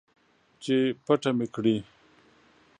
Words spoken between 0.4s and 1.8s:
چې پټه مې کړي